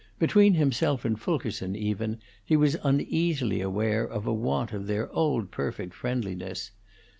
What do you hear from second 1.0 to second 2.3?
and Fulkerson, even,